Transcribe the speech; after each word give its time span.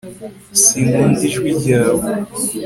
sinkunda 0.61 1.21
ijwi 1.27 1.49
ryawe 1.59 2.07